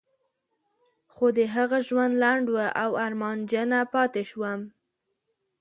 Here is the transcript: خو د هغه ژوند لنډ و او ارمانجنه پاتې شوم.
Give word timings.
خو 1.13 1.25
د 1.37 1.39
هغه 1.55 1.77
ژوند 1.87 2.13
لنډ 2.23 2.45
و 2.51 2.57
او 2.83 2.91
ارمانجنه 3.05 3.79
پاتې 3.93 4.23
شوم. 4.31 4.59